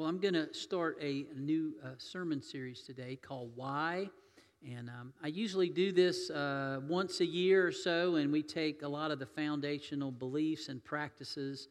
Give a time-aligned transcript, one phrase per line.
[0.00, 4.08] Well, I'm going to start a new uh, sermon series today called Why.
[4.66, 8.80] And um, I usually do this uh, once a year or so, and we take
[8.80, 11.68] a lot of the foundational beliefs and practices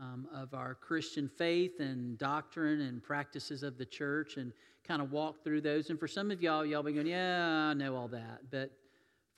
[0.00, 4.52] um, of our Christian faith and doctrine and practices of the church and
[4.82, 5.88] kind of walk through those.
[5.88, 8.40] And for some of y'all, y'all be going, Yeah, I know all that.
[8.50, 8.72] But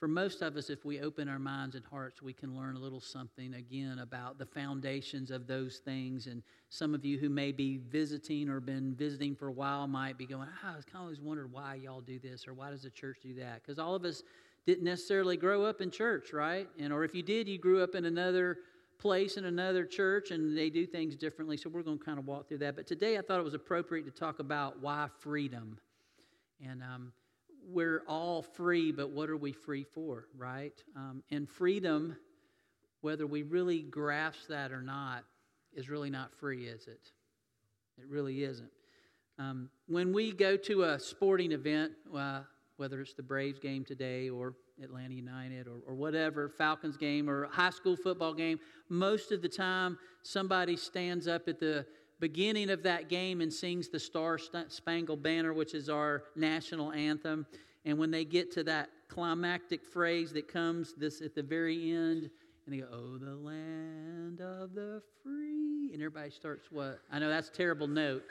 [0.01, 2.79] for most of us, if we open our minds and hearts, we can learn a
[2.79, 6.25] little something again about the foundations of those things.
[6.25, 10.17] And some of you who may be visiting or been visiting for a while might
[10.17, 12.81] be going, oh, I kind of always wondered why y'all do this or why does
[12.81, 13.61] the church do that?
[13.61, 14.23] Because all of us
[14.65, 16.67] didn't necessarily grow up in church, right?
[16.79, 18.57] And or if you did, you grew up in another
[18.97, 21.57] place in another church and they do things differently.
[21.57, 22.75] So we're going to kind of walk through that.
[22.75, 25.77] But today I thought it was appropriate to talk about why freedom.
[26.67, 27.13] And um,
[27.67, 30.73] we're all free, but what are we free for, right?
[30.95, 32.15] Um, and freedom,
[33.01, 35.23] whether we really grasp that or not,
[35.73, 37.11] is really not free, is it?
[37.97, 38.71] It really isn't.
[39.39, 42.41] Um, when we go to a sporting event, uh,
[42.77, 47.47] whether it's the Braves game today or Atlanta United or, or whatever, Falcons game or
[47.47, 48.59] high school football game,
[48.89, 51.85] most of the time somebody stands up at the
[52.21, 54.37] beginning of that game and sings the Star
[54.69, 57.45] Spangled Banner, which is our national anthem.
[57.83, 62.29] And when they get to that climactic phrase that comes this at the very end,
[62.65, 66.99] and they go, "Oh, the land of the free," and everybody starts what?
[67.11, 68.23] I know that's terrible note.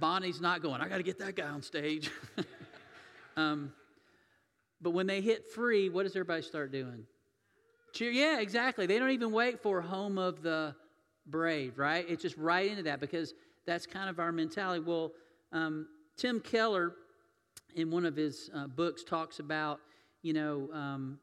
[0.00, 0.80] Bonnie's not going.
[0.80, 2.10] I got to get that guy on stage.
[3.36, 3.72] um,
[4.80, 7.04] but when they hit free, what does everybody start doing?
[7.92, 8.10] Cheer.
[8.10, 8.86] Yeah, exactly.
[8.86, 10.74] They don't even wait for home of the
[11.30, 12.04] brave, right?
[12.08, 13.34] It's just right into that because
[13.66, 14.82] that's kind of our mentality.
[14.84, 15.12] Well,
[15.52, 16.94] um, Tim Keller,
[17.74, 19.80] in one of his uh, books, talks about,
[20.22, 21.18] you know, um,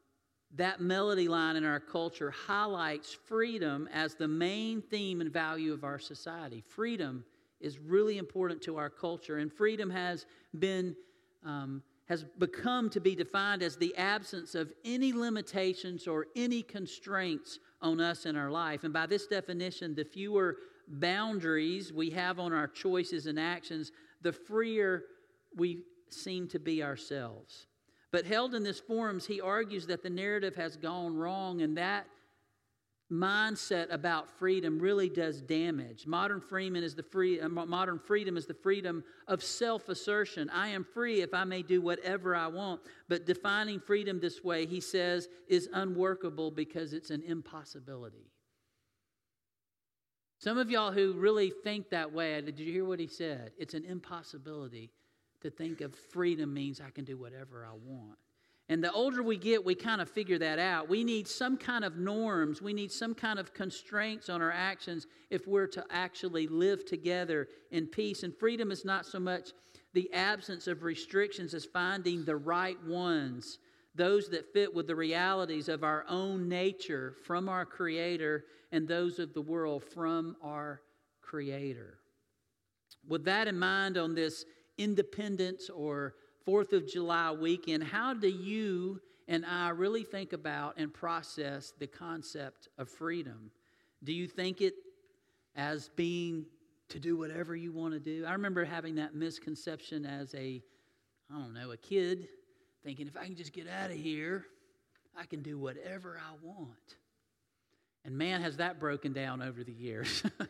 [0.54, 5.84] that melody line in our culture highlights freedom as the main theme and value of
[5.84, 6.62] our society.
[6.66, 7.24] Freedom
[7.60, 10.26] is really important to our culture, and freedom has
[10.58, 10.96] been.
[11.44, 17.58] Um, has become to be defined as the absence of any limitations or any constraints
[17.82, 18.84] on us in our life.
[18.84, 20.56] And by this definition, the fewer
[20.88, 23.92] boundaries we have on our choices and actions,
[24.22, 25.04] the freer
[25.56, 27.66] we seem to be ourselves.
[28.12, 32.06] But held in this forums, he argues that the narrative has gone wrong and that
[33.10, 36.06] mindset about freedom really does damage.
[36.06, 40.50] Modern freedom is the free uh, modern freedom is the freedom of self-assertion.
[40.50, 42.80] I am free if I may do whatever I want.
[43.08, 48.32] But defining freedom this way, he says, is unworkable because it's an impossibility.
[50.38, 53.52] Some of y'all who really think that way, did you hear what he said?
[53.56, 54.90] It's an impossibility
[55.42, 58.18] to think of freedom means I can do whatever I want.
[58.68, 60.88] And the older we get, we kind of figure that out.
[60.88, 65.06] We need some kind of norms, we need some kind of constraints on our actions
[65.30, 68.24] if we're to actually live together in peace.
[68.24, 69.50] And freedom is not so much
[69.92, 73.58] the absence of restrictions as finding the right ones,
[73.94, 79.20] those that fit with the realities of our own nature from our Creator and those
[79.20, 80.82] of the world from our
[81.22, 81.98] Creator.
[83.08, 84.44] With that in mind, on this
[84.76, 86.14] independence or
[86.46, 91.88] Fourth of July weekend, how do you and I really think about and process the
[91.88, 93.50] concept of freedom?
[94.04, 94.74] Do you think it
[95.56, 96.46] as being
[96.90, 98.24] to do whatever you want to do?
[98.24, 100.62] I remember having that misconception as a,
[101.28, 102.28] I don't know, a kid,
[102.84, 104.46] thinking if I can just get out of here,
[105.18, 106.96] I can do whatever I want.
[108.04, 110.22] And man, has that broken down over the years.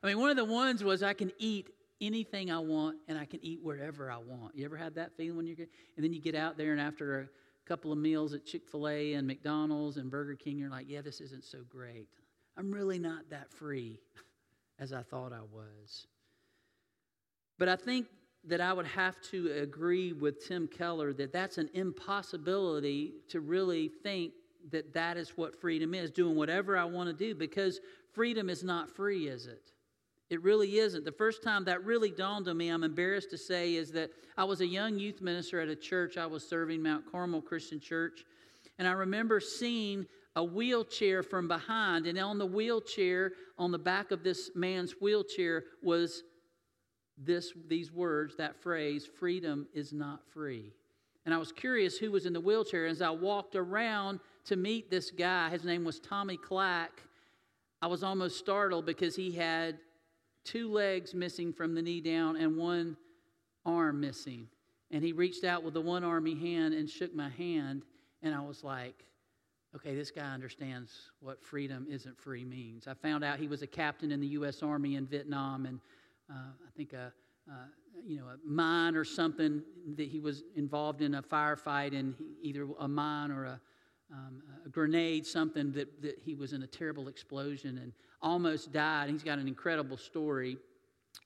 [0.00, 3.24] I mean, one of the ones was I can eat anything I want and I
[3.24, 4.56] can eat wherever I want.
[4.56, 5.56] You ever had that feeling when you're?
[5.96, 7.28] And then you get out there and after a
[7.68, 11.00] couple of meals at Chick fil A and McDonald's and Burger King, you're like, yeah,
[11.00, 12.08] this isn't so great.
[12.56, 14.00] I'm really not that free
[14.78, 16.06] as I thought I was.
[17.58, 18.06] But I think
[18.46, 23.88] that I would have to agree with Tim Keller that that's an impossibility to really
[23.88, 24.32] think
[24.70, 27.80] that that is what freedom is, doing whatever I want to do, because
[28.12, 29.72] freedom is not free, is it?
[30.30, 31.04] It really isn't.
[31.04, 34.44] The first time that really dawned on me, I'm embarrassed to say, is that I
[34.44, 38.24] was a young youth minister at a church I was serving, Mount Carmel Christian Church.
[38.78, 40.06] And I remember seeing
[40.36, 45.64] a wheelchair from behind, and on the wheelchair, on the back of this man's wheelchair,
[45.82, 46.24] was
[47.16, 50.72] this, these words, that phrase, freedom is not free.
[51.24, 52.86] And I was curious who was in the wheelchair.
[52.86, 57.02] As I walked around to meet this guy, his name was Tommy Clack,
[57.80, 59.78] I was almost startled because he had
[60.44, 62.96] two legs missing from the knee down and one
[63.64, 64.46] arm missing.
[64.90, 67.82] And he reached out with the one army hand and shook my hand.
[68.22, 69.04] And I was like,
[69.74, 72.86] okay, this guy understands what freedom isn't free means.
[72.86, 74.62] I found out he was a captain in the U.S.
[74.62, 75.80] Army in Vietnam, and
[76.30, 77.12] uh, I think a,
[77.50, 77.66] uh,
[78.06, 79.62] you know, a mine or something
[79.96, 83.60] that he was involved in a firefight, he, either a mine or a,
[84.14, 89.10] um, a grenade, something that, that he was in a terrible explosion and almost died.
[89.10, 90.56] He's got an incredible story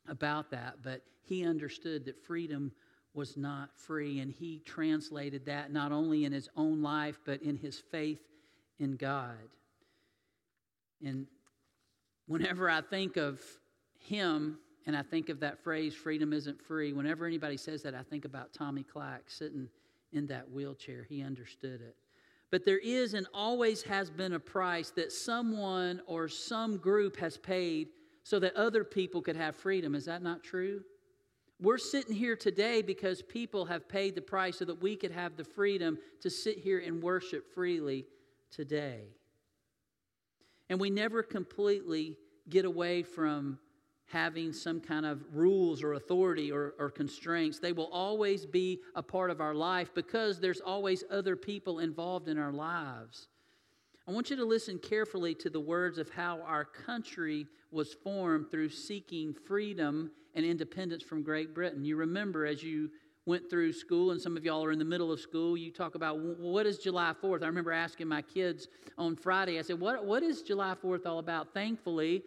[0.09, 2.73] about that, but he understood that freedom
[3.15, 7.57] was not free, and he translated that not only in his own life, but in
[7.57, 8.21] his faith
[8.79, 9.37] in God.
[11.05, 11.27] And
[12.27, 13.41] whenever I think of
[13.99, 18.03] him and I think of that phrase, freedom isn't free, whenever anybody says that, I
[18.03, 19.69] think about Tommy Clack sitting
[20.13, 21.05] in that wheelchair.
[21.09, 21.97] He understood it.
[22.51, 27.37] But there is and always has been a price that someone or some group has
[27.37, 27.89] paid
[28.23, 29.95] so that other people could have freedom.
[29.95, 30.83] Is that not true?
[31.61, 35.37] We're sitting here today because people have paid the price so that we could have
[35.37, 38.07] the freedom to sit here and worship freely
[38.51, 39.09] today.
[40.71, 42.17] And we never completely
[42.49, 43.59] get away from
[44.09, 47.59] having some kind of rules or authority or, or, constraints.
[47.59, 52.29] They will always be a part of our life because there's always other people involved
[52.29, 53.29] in our lives.
[54.07, 58.51] I want you to listen carefully to the words of how our country was formed
[58.51, 61.85] through seeking freedom and independence from Great Britain.
[61.85, 62.91] You remember as you
[63.27, 65.95] went through school, and some of y'all are in the middle of school, you talk
[65.95, 67.43] about well, what is July 4th?
[67.43, 71.19] I remember asking my kids on Friday, I said, What, what is July 4th all
[71.19, 71.53] about?
[71.53, 72.23] Thankfully,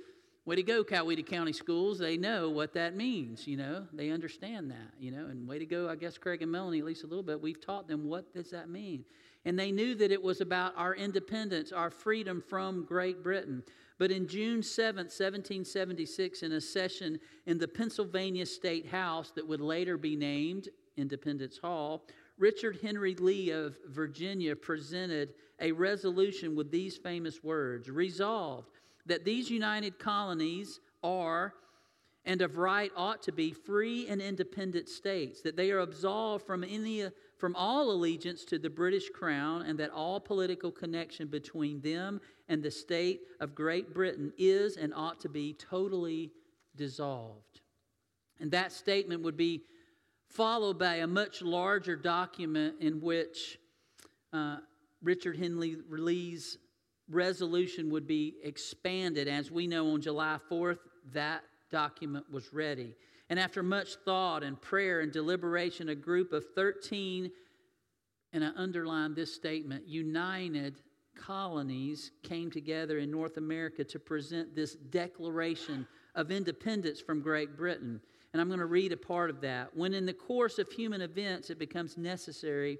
[0.46, 2.00] way to go, Coweta County schools.
[2.00, 5.66] They know what that means, you know, they understand that, you know, and way to
[5.66, 7.42] go, I guess, Craig and Melanie, at least a little bit.
[7.42, 9.06] We've taught them what does that mean.
[9.46, 13.64] And they knew that it was about our independence, our freedom from Great Britain.
[13.98, 19.62] But in June 7th, 1776, in a session in the Pennsylvania State House that would
[19.62, 22.06] later be named Independence Hall,
[22.38, 28.71] Richard Henry Lee of Virginia presented a resolution with these famous words Resolved
[29.06, 31.54] that these united colonies are
[32.26, 36.64] and of right ought to be free and independent states, that they are absolved from
[36.64, 37.06] any
[37.38, 42.62] from all allegiance to the British crown, and that all political connection between them and
[42.62, 46.32] the state of Great Britain is and ought to be totally
[46.76, 47.62] dissolved.
[48.40, 49.64] And that statement would be
[50.30, 53.58] followed by a much larger document in which
[54.34, 54.58] uh,
[55.02, 56.60] Richard Henry Lee's
[57.12, 59.28] resolution would be expanded.
[59.28, 60.80] As we know, on July 4th,
[61.14, 62.96] that document was ready.
[63.30, 67.32] And after much thought and prayer and deliberation, a group of 13,
[68.34, 70.82] and I underline this statement, united
[71.16, 78.02] colonies came together in North America to present this declaration of independence from Great Britain.
[78.34, 79.76] And I'm going to read a part of that.
[79.76, 82.80] When in the course of human events it becomes necessary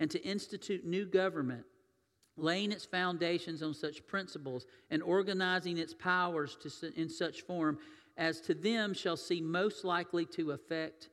[0.00, 1.64] and to institute new government,
[2.36, 7.78] laying its foundations on such principles and organizing its powers to, in such form
[8.16, 11.08] as to them shall seem most likely to affect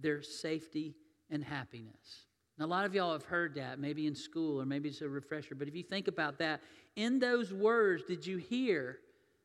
[0.00, 0.94] their safety
[1.30, 2.26] and happiness.
[2.58, 5.08] Now, a lot of y'all have heard that, maybe in school or maybe it's a
[5.08, 6.60] refresher, but if you think about that,
[6.94, 8.98] in those words, did you hear?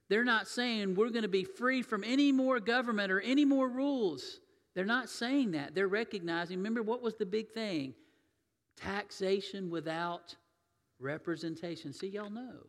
[0.10, 3.70] They're not saying we're going to be free from any more government or any more
[3.70, 4.40] rules.
[4.74, 5.76] They're not saying that.
[5.76, 7.94] They're recognizing, remember, what was the big thing?
[8.84, 10.36] Taxation without
[11.00, 11.94] representation.
[11.94, 12.68] See, y'all know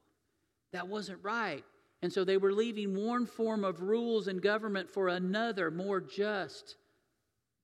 [0.73, 1.65] that wasn't right.
[2.03, 6.77] And so they were leaving one form of rules and government for another, more just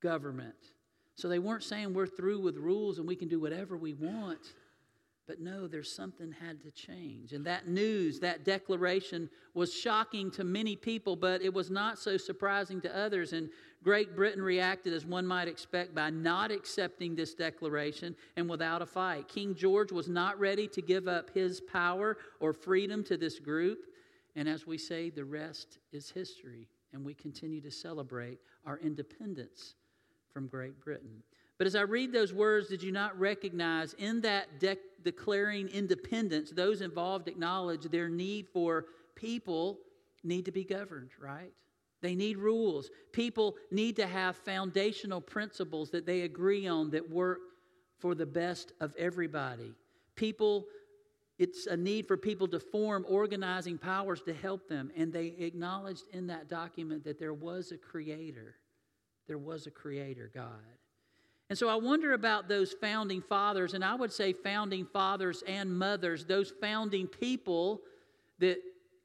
[0.00, 0.54] government.
[1.16, 4.54] So they weren't saying we're through with rules and we can do whatever we want.
[5.26, 7.32] But no, there's something had to change.
[7.32, 12.16] And that news, that declaration was shocking to many people, but it was not so
[12.16, 13.32] surprising to others.
[13.32, 13.50] And
[13.84, 18.86] Great Britain reacted as one might expect by not accepting this declaration and without a
[18.86, 19.28] fight.
[19.28, 23.86] King George was not ready to give up his power or freedom to this group.
[24.34, 26.68] And as we say, the rest is history.
[26.92, 29.74] And we continue to celebrate our independence
[30.32, 31.22] from Great Britain.
[31.56, 36.50] But as I read those words, did you not recognize in that de- declaring independence,
[36.50, 39.78] those involved acknowledge their need for people
[40.22, 41.52] need to be governed, right?
[42.00, 42.90] They need rules.
[43.12, 47.38] People need to have foundational principles that they agree on that work
[47.98, 49.74] for the best of everybody.
[50.14, 50.66] People,
[51.38, 54.92] it's a need for people to form organizing powers to help them.
[54.96, 58.54] And they acknowledged in that document that there was a creator.
[59.26, 60.46] There was a creator, God.
[61.50, 65.76] And so I wonder about those founding fathers, and I would say founding fathers and
[65.78, 67.80] mothers, those founding people
[68.38, 68.58] that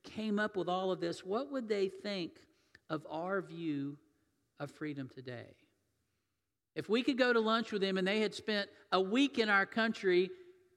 [0.04, 1.26] came up with all of this.
[1.26, 2.34] What would they think
[2.90, 3.98] of our view
[4.60, 5.56] of freedom today?
[6.76, 9.50] If we could go to lunch with them and they had spent a week in
[9.50, 10.30] our country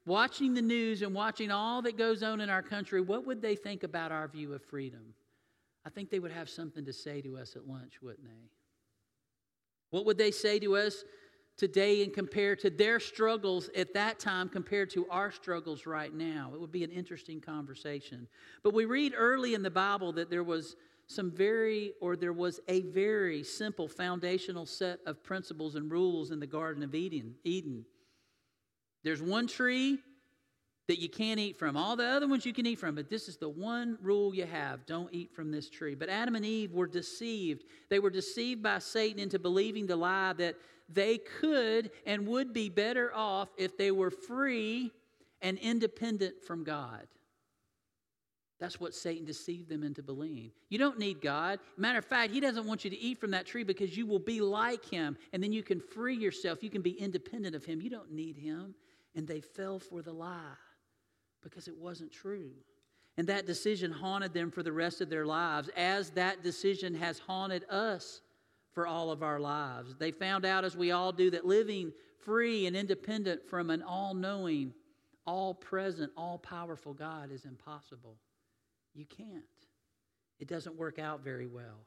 [0.05, 3.55] watching the news and watching all that goes on in our country, what would they
[3.55, 5.13] think about our view of freedom?
[5.85, 8.49] I think they would have something to say to us at lunch, wouldn't they?
[9.89, 11.03] What would they say to us
[11.57, 16.51] today and compare to their struggles at that time compared to our struggles right now.
[16.53, 18.27] It would be an interesting conversation.
[18.63, 20.75] But we read early in the Bible that there was
[21.07, 26.39] some very, or there was a very simple foundational set of principles and rules in
[26.39, 27.35] the Garden of Eden.
[27.43, 27.85] Eden.
[29.03, 29.99] There's one tree
[30.87, 31.77] that you can't eat from.
[31.77, 34.45] All the other ones you can eat from, but this is the one rule you
[34.45, 35.95] have don't eat from this tree.
[35.95, 37.63] But Adam and Eve were deceived.
[37.89, 40.55] They were deceived by Satan into believing the lie that
[40.89, 44.91] they could and would be better off if they were free
[45.41, 47.07] and independent from God.
[48.59, 50.51] That's what Satan deceived them into believing.
[50.69, 51.59] You don't need God.
[51.77, 54.19] Matter of fact, he doesn't want you to eat from that tree because you will
[54.19, 56.63] be like him, and then you can free yourself.
[56.63, 57.81] You can be independent of him.
[57.81, 58.73] You don't need him.
[59.15, 60.57] And they fell for the lie
[61.43, 62.51] because it wasn't true.
[63.17, 67.19] And that decision haunted them for the rest of their lives, as that decision has
[67.19, 68.21] haunted us
[68.73, 69.95] for all of our lives.
[69.97, 74.13] They found out, as we all do, that living free and independent from an all
[74.13, 74.73] knowing,
[75.25, 78.17] all present, all powerful God is impossible.
[78.97, 79.43] You can't.
[80.39, 81.85] It doesn't work out very well.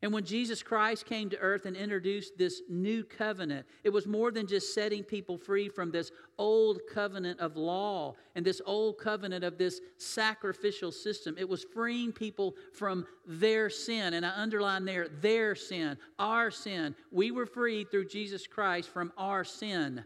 [0.00, 4.30] And when Jesus Christ came to earth and introduced this new covenant, it was more
[4.30, 9.42] than just setting people free from this old covenant of law and this old covenant
[9.42, 11.34] of this sacrificial system.
[11.36, 14.14] It was freeing people from their sin.
[14.14, 16.94] And I underline there, their sin, our sin.
[17.10, 20.04] We were freed through Jesus Christ from our sin.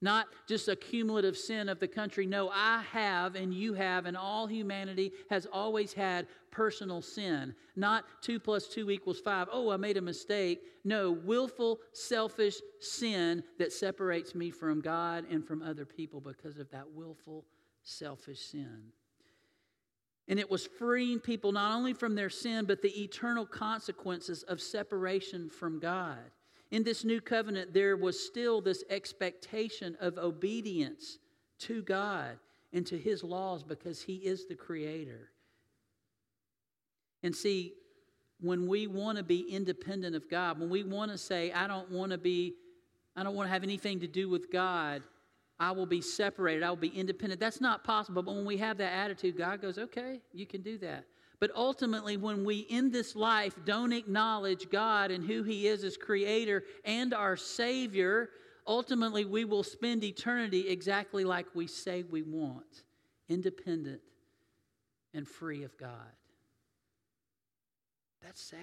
[0.00, 2.24] Not just a cumulative sin of the country.
[2.24, 7.54] No, I have and you have, and all humanity has always had personal sin.
[7.74, 9.48] Not two plus two equals five.
[9.50, 10.60] Oh, I made a mistake.
[10.84, 16.70] No, willful, selfish sin that separates me from God and from other people because of
[16.70, 17.44] that willful,
[17.82, 18.92] selfish sin.
[20.28, 24.60] And it was freeing people not only from their sin, but the eternal consequences of
[24.60, 26.18] separation from God.
[26.70, 31.18] In this new covenant, there was still this expectation of obedience
[31.60, 32.38] to God
[32.72, 35.30] and to His laws because He is the Creator.
[37.22, 37.72] And see,
[38.40, 41.90] when we want to be independent of God, when we want to say, I don't
[41.90, 42.54] want to be,
[43.16, 45.02] I don't want to have anything to do with God,
[45.58, 47.40] I will be separated, I will be independent.
[47.40, 48.22] That's not possible.
[48.22, 51.04] But when we have that attitude, God goes, okay, you can do that.
[51.40, 55.96] But ultimately, when we in this life don't acknowledge God and who He is as
[55.96, 58.30] Creator and our Savior,
[58.66, 62.84] ultimately we will spend eternity exactly like we say we want
[63.28, 64.00] independent
[65.14, 65.90] and free of God.
[68.22, 68.58] That's sad.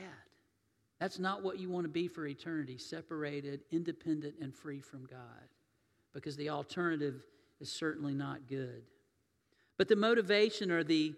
[1.00, 5.50] That's not what you want to be for eternity separated, independent, and free from God.
[6.14, 7.26] Because the alternative
[7.60, 8.84] is certainly not good.
[9.78, 11.14] But the motivation or the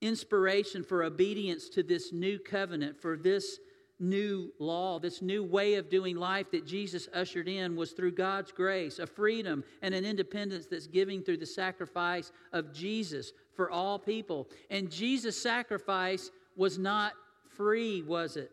[0.00, 3.58] inspiration for obedience to this new covenant, for this
[4.00, 8.52] new law, this new way of doing life that Jesus ushered in was through God's
[8.52, 13.98] grace, a freedom and an independence that's giving through the sacrifice of Jesus for all
[13.98, 14.48] people.
[14.70, 17.12] And Jesus' sacrifice was not
[17.48, 18.52] free, was it?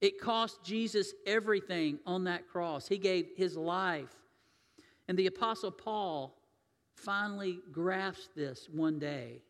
[0.00, 2.88] It cost Jesus everything on that cross.
[2.88, 4.14] He gave his life.
[5.08, 6.34] And the Apostle Paul
[6.94, 9.42] finally grasped this one day.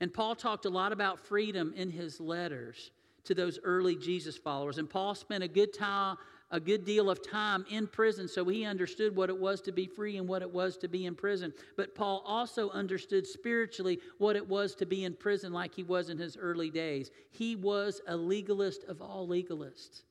[0.00, 2.90] And Paul talked a lot about freedom in his letters
[3.24, 4.78] to those early Jesus followers.
[4.78, 6.16] And Paul spent a good time,
[6.50, 9.86] a good deal of time in prison, so he understood what it was to be
[9.86, 11.52] free and what it was to be in prison.
[11.76, 16.10] But Paul also understood spiritually what it was to be in prison like he was
[16.10, 17.10] in his early days.
[17.30, 20.02] He was a legalist of all legalists.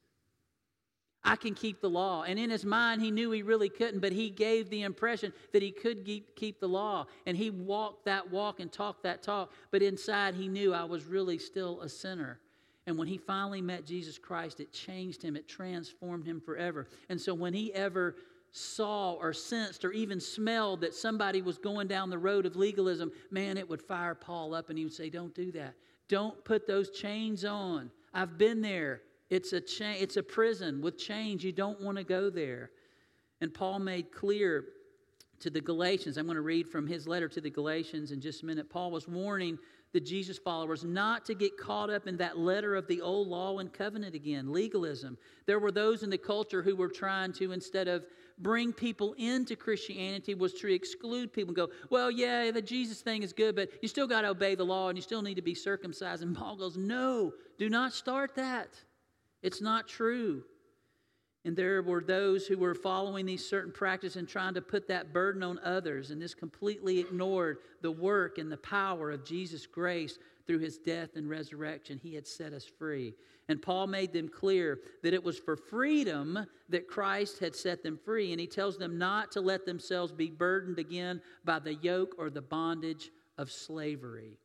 [1.26, 2.24] I can keep the law.
[2.24, 5.62] And in his mind, he knew he really couldn't, but he gave the impression that
[5.62, 7.08] he could keep, the law.
[7.26, 11.06] And he walked that walk and talked that talk, but inside he knew I was
[11.06, 12.40] really still a sinner.
[12.86, 16.88] And when he finally met Jesus Christ, it changed him, it transformed him forever.
[17.10, 18.16] And so when he ever
[18.52, 23.12] saw or sensed or even smelled that somebody was going down the road of legalism,
[23.32, 25.74] man, it would fire Paul up and he would say, Don't do that.
[26.10, 27.90] Don't put those chains on.
[28.14, 29.02] I've been there.
[29.30, 31.44] It's a chain, it's a prison with chains.
[31.44, 32.72] You don't want to go there.
[33.42, 34.66] And Paul made clear
[35.40, 38.44] to the Galatians, I'm going to read from his letter to the Galatians in just
[38.44, 38.70] a minute.
[38.70, 39.58] Paul was warning
[39.92, 43.60] the Jesus followers not to get caught up in that letter of the old law
[43.60, 45.18] and covenant again, legalism.
[45.46, 48.06] There were those in the culture who were trying to, instead of
[48.40, 53.22] bring people into Christianity, was to exclude people and go, well, yeah, the Jesus thing
[53.22, 55.44] is good, but you still got to obey the law and you still need to
[55.44, 56.24] be circumcised.
[56.24, 58.70] And Paul goes, no, do not start that.
[59.44, 60.44] It's not true.
[61.46, 65.12] And there were those who were following these certain practices and trying to put that
[65.12, 70.18] burden on others, and this completely ignored the work and the power of Jesus' grace
[70.48, 72.00] through his death and resurrection.
[72.02, 73.14] He had set us free.
[73.50, 78.00] And Paul made them clear that it was for freedom that Christ had set them
[78.04, 78.32] free.
[78.32, 82.30] And he tells them not to let themselves be burdened again by the yoke or
[82.30, 84.38] the bondage of slavery.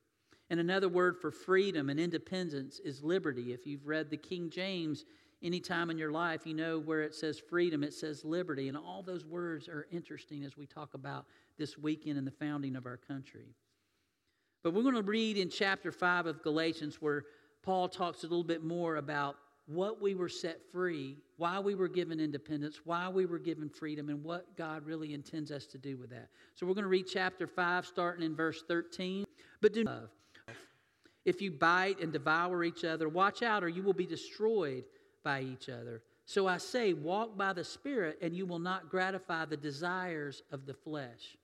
[0.50, 3.52] And another word for freedom and independence is liberty.
[3.52, 5.04] If you've read the King James,
[5.42, 8.68] any time in your life, you know where it says freedom, it says liberty.
[8.68, 11.26] And all those words are interesting as we talk about
[11.58, 13.54] this weekend and the founding of our country.
[14.64, 17.24] But we're going to read in chapter 5 of Galatians where
[17.62, 19.36] Paul talks a little bit more about
[19.66, 24.08] what we were set free, why we were given independence, why we were given freedom,
[24.08, 26.28] and what God really intends us to do with that.
[26.54, 29.26] So we're going to read chapter 5, starting in verse 13.
[29.60, 30.08] But do love.
[31.28, 34.84] If you bite and devour each other, watch out, or you will be destroyed
[35.22, 36.00] by each other.
[36.24, 40.64] So I say, walk by the Spirit, and you will not gratify the desires of
[40.64, 41.36] the flesh.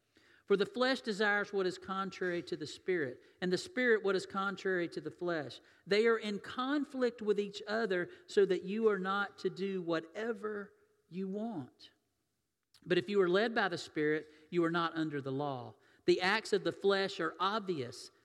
[0.47, 4.25] For the flesh desires what is contrary to the Spirit, and the Spirit what is
[4.25, 5.61] contrary to the flesh.
[5.87, 10.71] They are in conflict with each other, so that you are not to do whatever
[11.11, 11.91] you want.
[12.87, 15.75] But if you are led by the Spirit, you are not under the law.
[16.07, 18.11] The acts of the flesh are obvious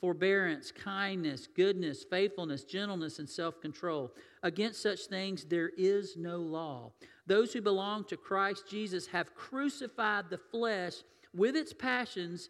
[0.00, 4.12] forbearance, kindness, goodness, faithfulness, gentleness, and self control.
[4.42, 6.92] Against such things there is no law.
[7.26, 10.94] Those who belong to Christ Jesus have crucified the flesh
[11.34, 12.48] with its passions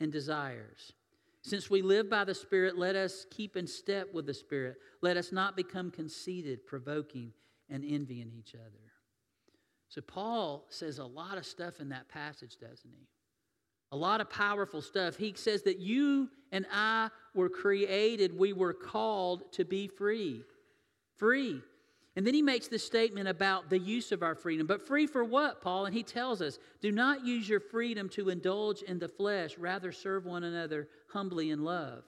[0.00, 0.92] and desires.
[1.42, 4.76] Since we live by the Spirit, let us keep in step with the Spirit.
[5.00, 7.32] Let us not become conceited, provoking,
[7.70, 8.92] and envying each other.
[9.88, 13.08] So, Paul says a lot of stuff in that passage, doesn't he?
[13.90, 15.16] A lot of powerful stuff.
[15.16, 20.42] He says that you and I were created, we were called to be free.
[21.16, 21.62] Free.
[22.16, 24.66] And then he makes this statement about the use of our freedom.
[24.66, 25.86] But free for what, Paul?
[25.86, 29.92] And he tells us do not use your freedom to indulge in the flesh, rather,
[29.92, 32.02] serve one another humbly in love.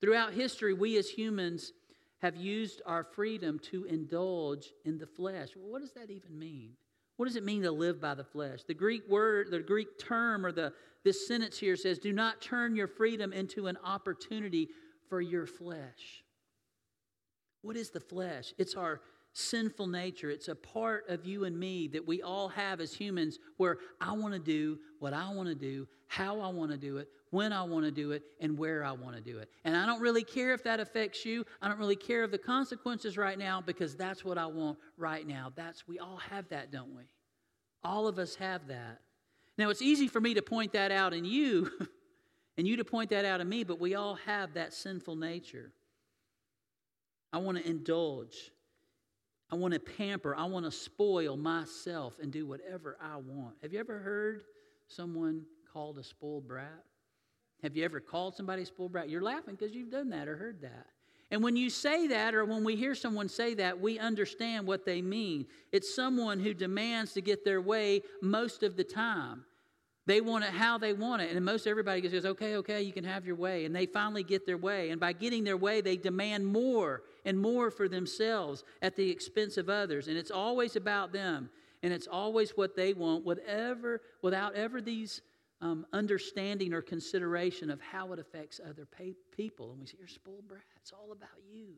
[0.00, 1.72] Throughout history, we as humans
[2.18, 5.50] have used our freedom to indulge in the flesh.
[5.54, 6.72] Well, what does that even mean?
[7.16, 8.64] What does it mean to live by the flesh?
[8.64, 12.74] The Greek word, the Greek term, or the this sentence here says, "Do not turn
[12.76, 14.68] your freedom into an opportunity
[15.08, 16.24] for your flesh."
[17.62, 18.52] What is the flesh?
[18.58, 19.00] It's our
[19.36, 20.30] sinful nature.
[20.30, 24.12] It's a part of you and me that we all have as humans where I
[24.12, 27.52] want to do what I want to do, how I want to do it, when
[27.52, 29.50] I want to do it, and where I want to do it.
[29.64, 31.44] And I don't really care if that affects you.
[31.60, 35.26] I don't really care of the consequences right now because that's what I want right
[35.26, 35.52] now.
[35.54, 37.02] That's we all have that, don't we?
[37.84, 39.00] All of us have that.
[39.58, 41.70] Now it's easy for me to point that out in you
[42.56, 45.72] and you to point that out in me, but we all have that sinful nature.
[47.34, 48.50] I want to indulge.
[49.50, 50.34] I want to pamper.
[50.34, 53.54] I want to spoil myself and do whatever I want.
[53.62, 54.42] Have you ever heard
[54.88, 56.84] someone called a spoiled brat?
[57.62, 59.08] Have you ever called somebody a spoiled brat?
[59.08, 60.86] You're laughing because you've done that or heard that.
[61.30, 64.84] And when you say that, or when we hear someone say that, we understand what
[64.84, 65.46] they mean.
[65.72, 69.44] It's someone who demands to get their way most of the time.
[70.06, 71.34] They want it how they want it.
[71.34, 73.64] And most everybody says, okay, okay, you can have your way.
[73.64, 74.90] And they finally get their way.
[74.90, 79.56] And by getting their way, they demand more and more for themselves at the expense
[79.56, 80.06] of others.
[80.06, 81.50] And it's always about them.
[81.82, 85.22] And it's always what they want, whatever, without ever these
[85.60, 88.86] um, understanding or consideration of how it affects other
[89.36, 89.70] people.
[89.72, 90.62] And we say, you're spoiled brat.
[90.80, 91.74] It's all about you.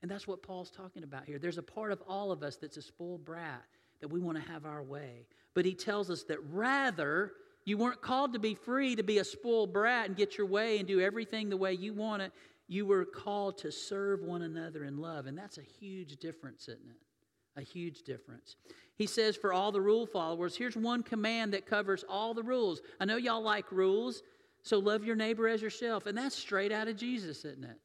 [0.00, 1.38] And that's what Paul's talking about here.
[1.38, 3.64] There's a part of all of us that's a spoiled brat
[4.04, 5.24] that we want to have our way.
[5.54, 7.32] But he tells us that rather,
[7.64, 10.78] you weren't called to be free to be a spoiled brat and get your way
[10.78, 12.30] and do everything the way you want it.
[12.68, 15.24] You were called to serve one another in love.
[15.24, 17.58] And that's a huge difference, isn't it?
[17.58, 18.56] A huge difference.
[18.96, 22.82] He says, for all the rule followers, here's one command that covers all the rules.
[23.00, 24.22] I know y'all like rules,
[24.64, 26.04] so love your neighbor as yourself.
[26.04, 27.78] And that's straight out of Jesus, isn't it?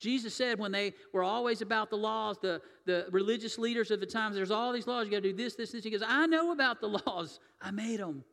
[0.00, 4.06] Jesus said when they were always about the laws, the, the religious leaders of the
[4.06, 5.84] times, there's all these laws, you got to do this, this, this.
[5.84, 8.24] He goes, I know about the laws, I made them.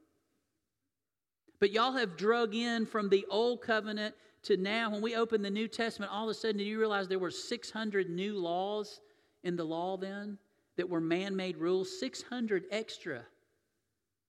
[1.60, 4.90] But y'all have drug in from the old covenant to now.
[4.92, 7.32] When we open the New Testament, all of a sudden, did you realize there were
[7.32, 9.02] 600 new laws
[9.44, 10.38] in the law then
[10.78, 12.00] that were man made rules?
[12.00, 13.24] 600 extra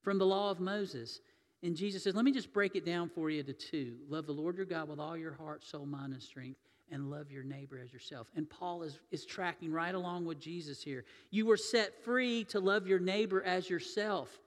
[0.02, 1.20] from the law of Moses.
[1.62, 4.32] And Jesus says, Let me just break it down for you to two love the
[4.32, 7.78] Lord your God with all your heart, soul, mind, and strength, and love your neighbor
[7.78, 8.28] as yourself.
[8.36, 11.04] And Paul is, is tracking right along with Jesus here.
[11.30, 14.38] You were set free to love your neighbor as yourself.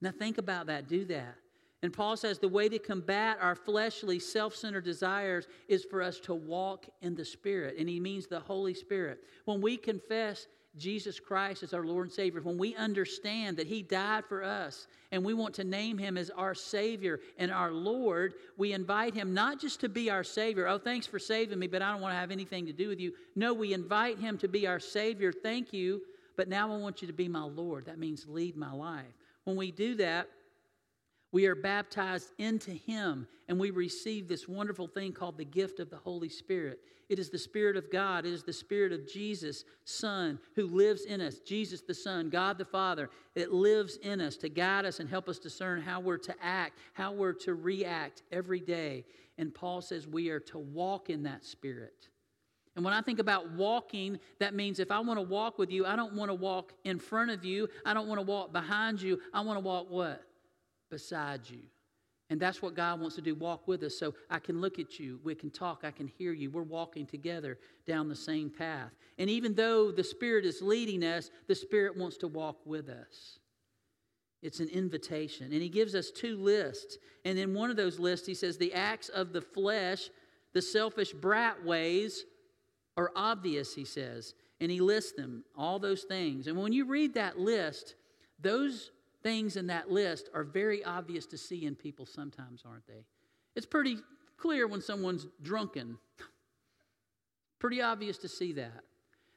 [0.00, 0.88] Now, think about that.
[0.88, 1.36] Do that.
[1.82, 6.20] And Paul says the way to combat our fleshly, self centered desires is for us
[6.20, 7.76] to walk in the Spirit.
[7.78, 9.20] And he means the Holy Spirit.
[9.46, 13.82] When we confess Jesus Christ as our Lord and Savior, when we understand that He
[13.82, 18.34] died for us and we want to name Him as our Savior and our Lord,
[18.56, 20.68] we invite Him not just to be our Savior.
[20.68, 23.00] Oh, thanks for saving me, but I don't want to have anything to do with
[23.00, 23.12] you.
[23.34, 25.32] No, we invite Him to be our Savior.
[25.32, 26.02] Thank you,
[26.36, 27.86] but now I want you to be my Lord.
[27.86, 29.04] That means lead my life.
[29.44, 30.28] When we do that,
[31.32, 35.90] we are baptized into Him, and we receive this wonderful thing called the gift of
[35.90, 36.80] the Holy Spirit.
[37.08, 41.04] It is the Spirit of God, it is the Spirit of Jesus, Son, who lives
[41.04, 41.38] in us.
[41.40, 45.28] Jesus the Son, God the Father, it lives in us to guide us and help
[45.28, 49.04] us discern how we're to act, how we're to react every day.
[49.38, 52.08] And Paul says we are to walk in that Spirit.
[52.76, 55.84] And when I think about walking, that means if I want to walk with you,
[55.86, 57.68] I don't want to walk in front of you.
[57.84, 59.18] I don't want to walk behind you.
[59.34, 60.22] I want to walk what?
[60.90, 61.60] Beside you.
[62.30, 63.98] And that's what God wants to do walk with us.
[63.98, 66.50] So I can look at you, we can talk, I can hear you.
[66.50, 68.92] We're walking together down the same path.
[69.18, 73.40] And even though the Spirit is leading us, the Spirit wants to walk with us.
[74.42, 75.52] It's an invitation.
[75.52, 76.98] And He gives us two lists.
[77.24, 80.08] And in one of those lists, He says, The acts of the flesh,
[80.54, 82.24] the selfish brat ways,
[82.96, 84.34] are obvious, He says.
[84.60, 86.46] And He lists them, all those things.
[86.46, 87.96] And when you read that list,
[88.38, 93.04] those things in that list are very obvious to see in people sometimes, aren't they?
[93.54, 93.98] It's pretty
[94.36, 95.98] clear when someone's drunken.
[97.58, 98.84] Pretty obvious to see that.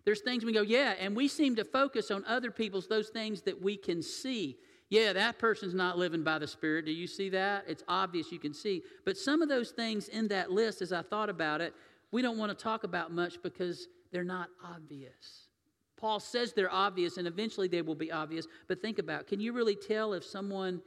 [0.05, 3.41] There's things we go, yeah, and we seem to focus on other people's, those things
[3.43, 4.57] that we can see.
[4.89, 6.85] Yeah, that person's not living by the Spirit.
[6.85, 7.63] Do you see that?
[7.67, 8.83] It's obvious you can see.
[9.05, 11.73] But some of those things in that list, as I thought about it,
[12.11, 15.47] we don't want to talk about much because they're not obvious.
[15.97, 19.53] Paul says they're obvious and eventually they will be obvious, but think about can you
[19.53, 20.81] really tell if someone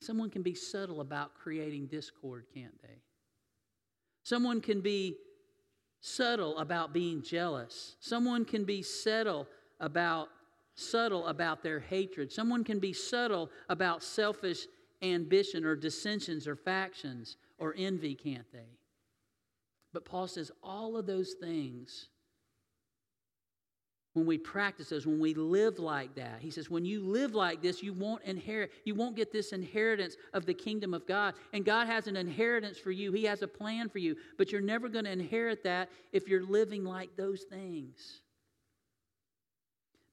[0.00, 3.02] someone can be subtle about creating discord, can't they?
[4.22, 5.16] Someone can be
[6.00, 7.96] subtle about being jealous.
[8.00, 9.48] Someone can be subtle
[9.80, 10.28] about
[10.74, 12.30] subtle about their hatred.
[12.30, 14.66] Someone can be subtle about selfish
[15.02, 18.78] ambition or dissensions or factions or envy, can't they?
[19.92, 22.08] But Paul says all of those things
[24.18, 26.40] when we practice those, when we live like that.
[26.40, 30.16] He says, when you live like this, you won't inherit, you won't get this inheritance
[30.34, 31.34] of the kingdom of God.
[31.52, 34.60] And God has an inheritance for you, He has a plan for you, but you're
[34.60, 38.22] never going to inherit that if you're living like those things.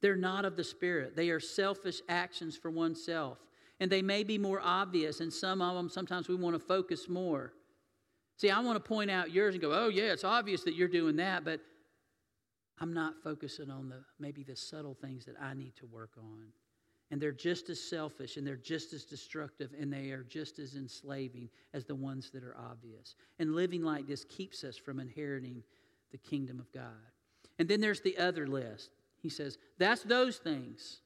[0.02, 3.40] They're not of the Spirit, they are selfish actions for oneself.
[3.80, 7.10] And they may be more obvious, and some of them, sometimes we want to focus
[7.10, 7.52] more.
[8.38, 10.88] See, I want to point out yours and go, oh, yeah, it's obvious that you're
[10.88, 11.60] doing that, but
[12.80, 16.48] I'm not focusing on the maybe the subtle things that I need to work on.
[17.12, 20.76] And they're just as selfish and they're just as destructive and they are just as
[20.76, 23.16] enslaving as the ones that are obvious.
[23.40, 25.64] And living like this keeps us from inheriting
[26.12, 27.12] the kingdom of God.
[27.60, 28.90] And then there's the other list.
[29.22, 31.00] He says, that's those things.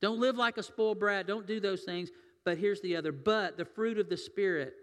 [0.00, 1.26] Don't live like a spoiled brat.
[1.26, 2.10] Don't do those things.
[2.44, 3.10] But here's the other.
[3.10, 4.74] But the fruit of the Spirit,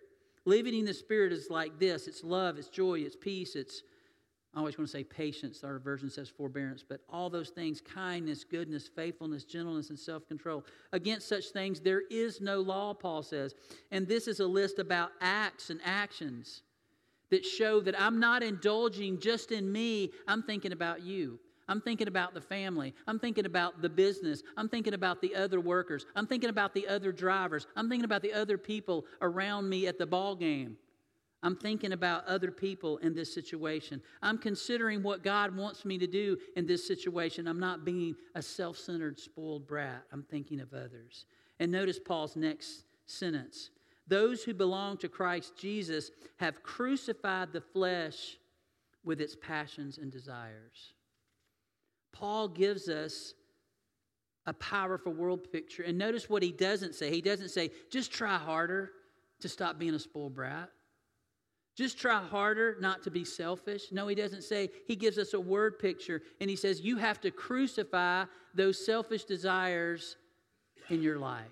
[0.45, 3.84] living in the Spirit is like this it's love, it's joy, it's peace, it's
[4.55, 5.63] I always want to say patience.
[5.63, 10.63] Our version says forbearance, but all those things kindness, goodness, faithfulness, gentleness, and self control.
[10.91, 13.55] Against such things, there is no law, Paul says.
[13.91, 16.61] And this is a list about acts and actions
[17.31, 21.39] that show that I'm not indulging just in me, I'm thinking about you.
[21.67, 22.93] I'm thinking about the family.
[23.07, 24.43] I'm thinking about the business.
[24.57, 26.05] I'm thinking about the other workers.
[26.15, 27.65] I'm thinking about the other drivers.
[27.75, 30.77] I'm thinking about the other people around me at the ball game.
[31.43, 34.01] I'm thinking about other people in this situation.
[34.21, 37.47] I'm considering what God wants me to do in this situation.
[37.47, 40.03] I'm not being a self centered, spoiled brat.
[40.12, 41.25] I'm thinking of others.
[41.60, 43.69] And notice Paul's next sentence
[44.08, 48.38] Those who belong to Christ Jesus have crucified the flesh
[49.03, 50.93] with its passions and desires.
[52.13, 53.34] Paul gives us
[54.45, 55.84] a powerful world picture.
[55.84, 57.10] And notice what he doesn't say.
[57.10, 58.91] He doesn't say, just try harder
[59.39, 60.69] to stop being a spoiled brat.
[61.75, 63.91] Just try harder not to be selfish.
[63.91, 67.19] No, he doesn't say, he gives us a word picture and he says, you have
[67.21, 70.17] to crucify those selfish desires
[70.89, 71.45] in your life.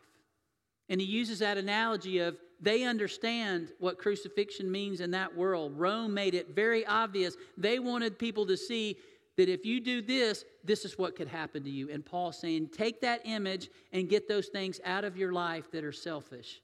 [0.89, 5.73] And he uses that analogy of they understand what crucifixion means in that world.
[5.75, 7.35] Rome made it very obvious.
[7.57, 8.97] They wanted people to see
[9.37, 11.89] that if you do this, this is what could happen to you.
[11.89, 15.83] And Paul's saying, take that image and get those things out of your life that
[15.83, 16.61] are selfish.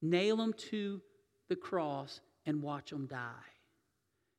[0.00, 1.00] Nail them to
[1.48, 3.32] the cross and watch them die.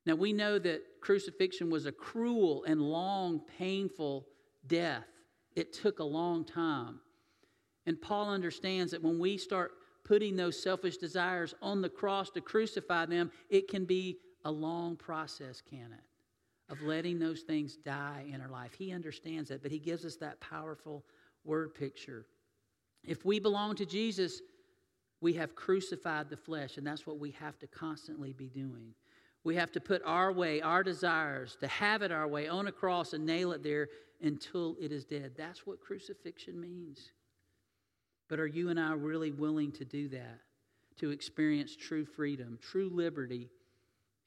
[0.05, 4.25] Now, we know that crucifixion was a cruel and long, painful
[4.65, 5.05] death.
[5.55, 7.01] It took a long time.
[7.85, 9.71] And Paul understands that when we start
[10.05, 14.95] putting those selfish desires on the cross to crucify them, it can be a long
[14.95, 16.71] process, can it?
[16.71, 18.73] Of letting those things die in our life.
[18.73, 21.03] He understands that, but he gives us that powerful
[21.43, 22.25] word picture.
[23.03, 24.41] If we belong to Jesus,
[25.21, 28.93] we have crucified the flesh, and that's what we have to constantly be doing.
[29.43, 32.71] We have to put our way, our desires, to have it our way on a
[32.71, 33.87] cross and nail it there
[34.21, 35.33] until it is dead.
[35.37, 37.11] That's what crucifixion means.
[38.29, 40.39] But are you and I really willing to do that?
[40.97, 43.49] To experience true freedom, true liberty,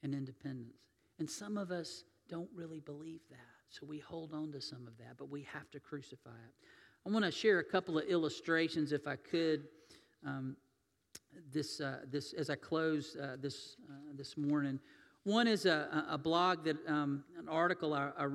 [0.03, 0.77] and independence?
[1.19, 3.37] And some of us don't really believe that.
[3.69, 6.53] So we hold on to some of that, but we have to crucify it.
[7.05, 9.63] I want to share a couple of illustrations, if I could.
[10.25, 10.55] Um,
[11.51, 14.79] this, uh, this as I close uh, this, uh, this morning.
[15.23, 18.25] One is a, a blog that, um, an article I, I,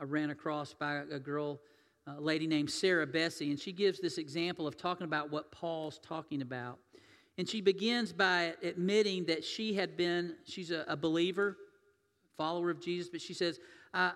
[0.00, 1.60] I, ran across by a girl,
[2.06, 5.98] a lady named Sarah Bessey, and she gives this example of talking about what Paul's
[5.98, 6.78] talking about.
[7.38, 11.56] And she begins by admitting that she had been, she's a, a believer,
[12.36, 13.58] follower of Jesus, but she says,
[13.92, 14.12] I,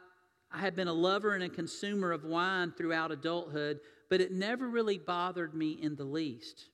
[0.52, 4.68] I had been a lover and a consumer of wine throughout adulthood, but it never
[4.68, 6.66] really bothered me in the least.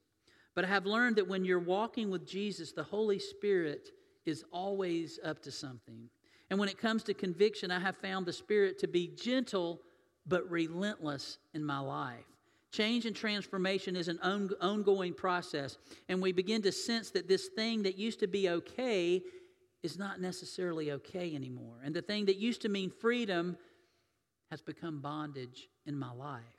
[0.59, 3.91] But I have learned that when you're walking with Jesus, the Holy Spirit
[4.27, 6.11] is always up to something.
[6.51, 9.83] And when it comes to conviction, I have found the Spirit to be gentle
[10.27, 12.25] but relentless in my life.
[12.73, 17.51] Change and transformation is an on- ongoing process, and we begin to sense that this
[17.55, 19.23] thing that used to be okay
[19.85, 21.77] is not necessarily okay anymore.
[21.85, 23.57] And the thing that used to mean freedom
[24.51, 26.58] has become bondage in my life.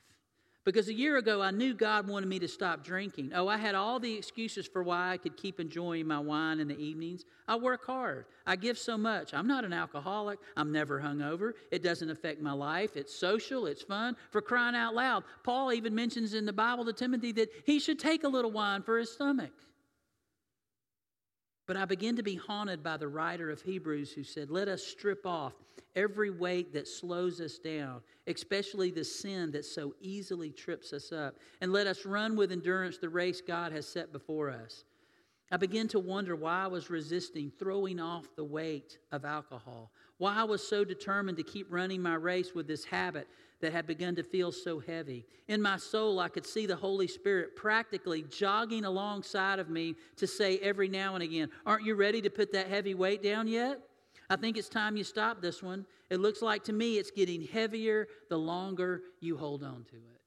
[0.64, 3.32] Because a year ago, I knew God wanted me to stop drinking.
[3.34, 6.68] Oh, I had all the excuses for why I could keep enjoying my wine in
[6.68, 7.24] the evenings.
[7.48, 8.26] I work hard.
[8.46, 9.32] I give so much.
[9.32, 10.38] I'm not an alcoholic.
[10.58, 11.52] I'm never hungover.
[11.70, 12.94] It doesn't affect my life.
[12.94, 13.66] It's social.
[13.66, 14.16] It's fun.
[14.30, 17.98] For crying out loud, Paul even mentions in the Bible to Timothy that he should
[17.98, 19.52] take a little wine for his stomach.
[21.66, 24.82] But I begin to be haunted by the writer of Hebrews who said, Let us
[24.82, 25.52] strip off
[25.94, 31.36] every weight that slows us down, especially the sin that so easily trips us up,
[31.60, 34.84] and let us run with endurance the race God has set before us.
[35.52, 40.36] I begin to wonder why I was resisting throwing off the weight of alcohol, why
[40.36, 43.26] I was so determined to keep running my race with this habit
[43.60, 45.26] that had begun to feel so heavy.
[45.48, 50.26] In my soul, I could see the Holy Spirit practically jogging alongside of me to
[50.26, 53.80] say every now and again, Aren't you ready to put that heavy weight down yet?
[54.28, 55.84] I think it's time you stop this one.
[56.08, 60.20] It looks like to me it's getting heavier the longer you hold on to it.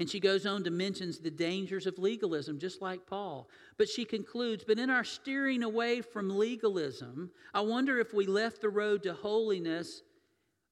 [0.00, 3.50] And she goes on to mentions the dangers of legalism, just like Paul.
[3.76, 8.62] But she concludes, but in our steering away from legalism, I wonder if we left
[8.62, 10.00] the road to holiness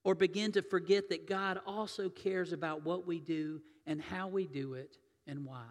[0.03, 4.47] or begin to forget that God also cares about what we do and how we
[4.47, 5.65] do it and why.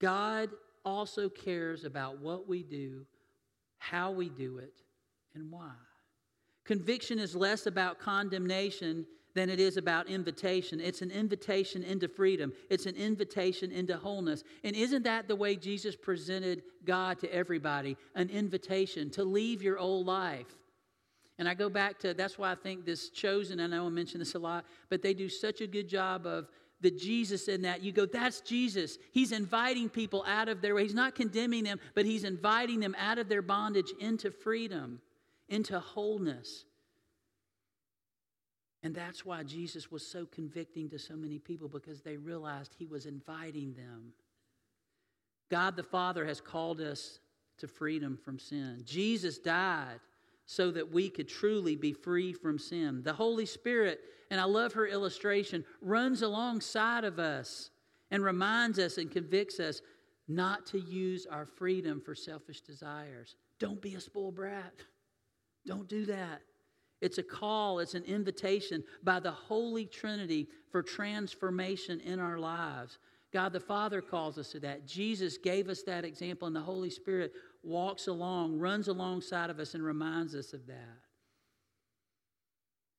[0.00, 0.50] God
[0.84, 3.06] also cares about what we do,
[3.78, 4.82] how we do it,
[5.34, 5.72] and why.
[6.64, 10.80] Conviction is less about condemnation than it is about invitation.
[10.80, 14.42] It's an invitation into freedom, it's an invitation into wholeness.
[14.64, 17.96] And isn't that the way Jesus presented God to everybody?
[18.14, 20.56] An invitation to leave your old life
[21.38, 24.18] and I go back to that's why I think this chosen, I know I mention
[24.18, 26.48] this a lot, but they do such a good job of
[26.80, 27.82] the Jesus in that.
[27.82, 28.98] You go, that's Jesus.
[29.12, 30.82] He's inviting people out of their way.
[30.82, 35.00] He's not condemning them, but he's inviting them out of their bondage into freedom,
[35.48, 36.64] into wholeness.
[38.82, 42.86] And that's why Jesus was so convicting to so many people because they realized he
[42.86, 44.12] was inviting them
[45.48, 47.20] God the Father has called us
[47.58, 48.82] to freedom from sin.
[48.84, 50.00] Jesus died
[50.46, 53.02] so that we could truly be free from sin.
[53.02, 57.70] The Holy Spirit, and I love her illustration, runs alongside of us
[58.10, 59.82] and reminds us and convicts us
[60.28, 63.36] not to use our freedom for selfish desires.
[63.58, 64.74] Don't be a spoiled brat.
[65.66, 66.40] Don't do that.
[67.00, 72.98] It's a call, it's an invitation by the Holy Trinity for transformation in our lives.
[73.32, 74.86] God the Father calls us to that.
[74.86, 79.74] Jesus gave us that example, and the Holy Spirit walks along, runs alongside of us,
[79.74, 81.00] and reminds us of that.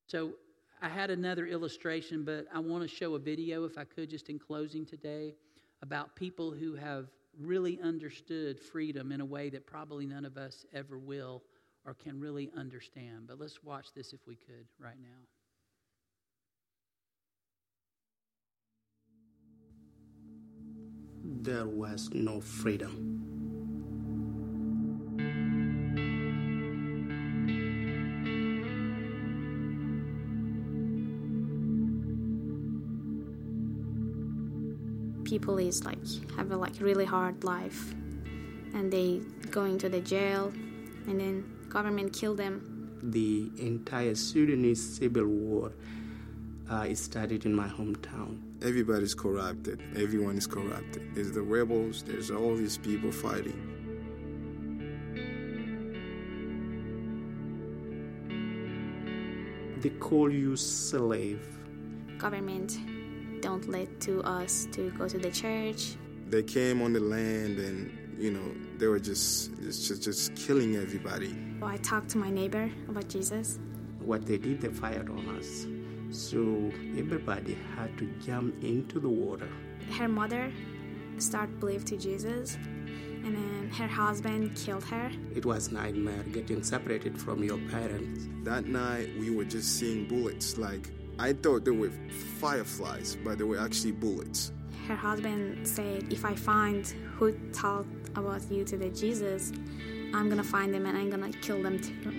[0.07, 0.33] So,
[0.81, 4.29] I had another illustration, but I want to show a video, if I could, just
[4.29, 5.33] in closing today,
[5.81, 7.07] about people who have
[7.39, 11.43] really understood freedom in a way that probably none of us ever will
[11.85, 13.27] or can really understand.
[13.27, 15.07] But let's watch this if we could right now.
[21.23, 23.16] There was no freedom.
[35.37, 35.99] People is like
[36.35, 37.93] have a like really hard life
[38.73, 39.21] and they
[39.51, 40.51] going to the jail
[41.07, 42.53] and then government kill them.
[43.03, 45.73] The entire Sudanese civil war
[46.71, 48.39] uh, started in my hometown.
[48.63, 49.79] Everybody's corrupted.
[49.95, 51.03] Everyone is corrupted.
[51.13, 52.01] There's the rebels.
[52.01, 53.59] There's all these people fighting.
[59.81, 61.45] They call you slave.
[62.17, 62.79] Government
[63.41, 65.97] don't let to us to go to the church.
[66.29, 71.35] They came on the land and you know they were just just just killing everybody.
[71.61, 73.59] I talked to my neighbor about Jesus.
[73.99, 75.67] What they did, they fired on us.
[76.09, 76.39] So
[76.97, 79.49] everybody had to jump into the water.
[79.97, 80.51] Her mother
[81.17, 85.11] started believe to Jesus, and then her husband killed her.
[85.35, 88.27] It was nightmare getting separated from your parents.
[88.43, 90.57] That night we were just seeing bullets.
[90.57, 91.91] Like I thought they were
[92.39, 94.51] fireflies, but they were actually bullets.
[94.87, 96.85] Her husband said, "If I find
[97.17, 99.51] who talked about you to the Jesus,
[100.13, 102.13] I'm gonna find them and I'm gonna kill them too.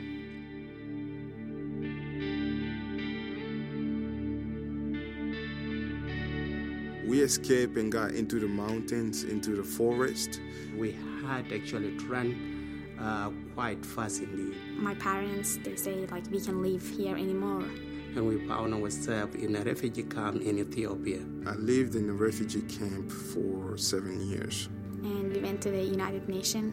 [7.08, 10.40] We escaped and got into the mountains, into the forest.
[10.76, 14.54] We had actually run uh, quite fast indeed.
[14.76, 17.64] My parents, they say like we can live here anymore.
[18.16, 21.20] And we found ourselves in a refugee camp in Ethiopia.
[21.46, 24.68] I lived in a refugee camp for seven years.
[25.02, 26.72] And we went to the United Nations.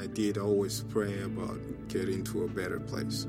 [0.00, 3.26] I did always pray about getting to a better place.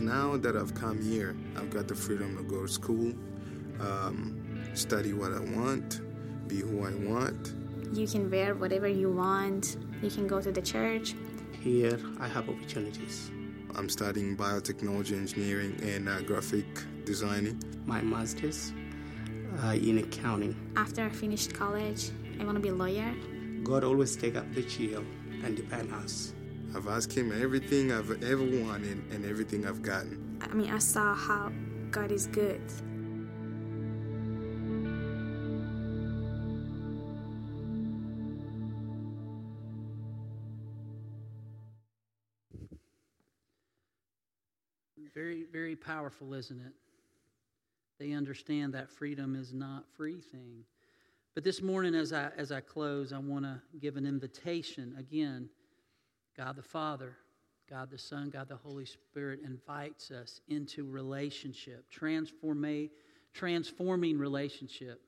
[0.00, 3.14] Now that I've come here, I've got the freedom to go to school,
[3.80, 6.00] um, study what I want,
[6.48, 7.54] be who I want.
[7.92, 9.76] You can wear whatever you want.
[10.02, 11.14] You can go to the church.
[11.64, 13.30] Here, I have opportunities.
[13.74, 16.66] I'm studying biotechnology engineering and uh, graphic
[17.06, 17.58] designing.
[17.86, 18.74] My master's
[19.62, 20.54] uh, in accounting.
[20.76, 23.14] After I finished college, I want to be a lawyer.
[23.62, 25.06] God always take up the chill
[25.42, 26.34] and depend us.
[26.76, 30.38] I've asked Him everything I've ever wanted and everything I've gotten.
[30.42, 31.50] I mean, I saw how
[31.90, 32.60] God is good.
[45.84, 46.72] Powerful, isn't it?
[47.98, 50.64] They understand that freedom is not free thing.
[51.34, 55.48] But this morning, as I, as I close, I want to give an invitation again.
[56.36, 57.16] God the Father,
[57.68, 62.90] God the Son, God the Holy Spirit invites us into relationship, transforma-
[63.32, 65.00] transforming relationship,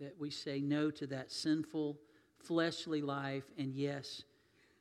[0.00, 1.98] that we say no to that sinful,
[2.38, 4.22] fleshly life and yes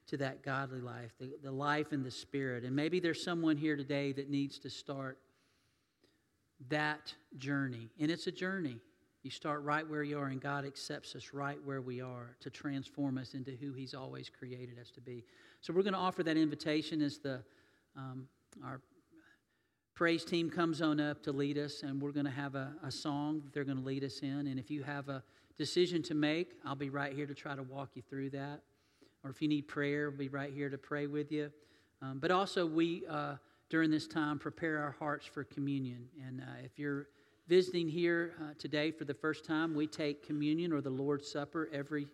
[0.07, 2.63] to that godly life, the, the life in the Spirit.
[2.63, 5.17] And maybe there's someone here today that needs to start
[6.69, 7.89] that journey.
[7.99, 8.79] And it's a journey.
[9.23, 12.49] You start right where you are, and God accepts us right where we are to
[12.49, 15.25] transform us into who He's always created us to be.
[15.61, 17.41] So we're going to offer that invitation as the
[17.95, 18.27] um,
[18.63, 18.79] our
[19.95, 22.91] praise team comes on up to lead us, and we're going to have a, a
[22.91, 24.47] song that they're going to lead us in.
[24.47, 25.23] And if you have a
[25.57, 28.61] decision to make, I'll be right here to try to walk you through that.
[29.23, 31.51] Or if you need prayer, I'll be right here to pray with you.
[32.01, 33.35] Um, but also, we uh,
[33.69, 36.07] during this time prepare our hearts for communion.
[36.25, 37.07] And uh, if you're
[37.47, 41.69] visiting here uh, today for the first time, we take communion or the Lord's Supper
[41.73, 42.07] every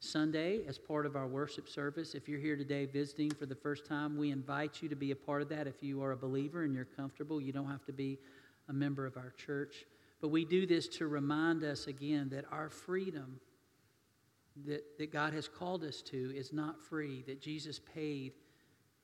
[0.00, 2.14] Sunday as part of our worship service.
[2.14, 5.16] If you're here today visiting for the first time, we invite you to be a
[5.16, 5.66] part of that.
[5.66, 8.18] If you are a believer and you're comfortable, you don't have to be
[8.68, 9.86] a member of our church.
[10.20, 13.40] But we do this to remind us again that our freedom
[14.66, 18.32] that, that God has called us to is not free, that Jesus paid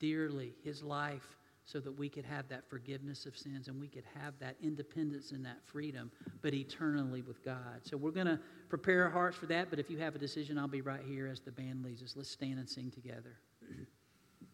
[0.01, 1.37] dearly his life
[1.67, 5.33] so that we could have that forgiveness of sins and we could have that independence
[5.33, 6.11] and that freedom,
[6.43, 7.81] but eternally with God.
[7.83, 8.39] So we're going to
[8.69, 11.27] prepare our hearts for that, but if you have a decision, I'll be right here
[11.27, 12.15] as the band leads us.
[12.17, 13.39] Let's stand and sing together.